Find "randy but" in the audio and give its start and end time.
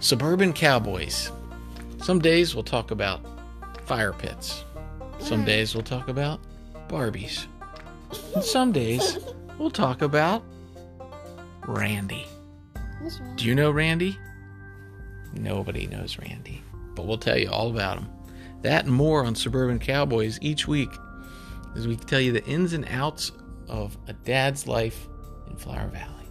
16.18-17.06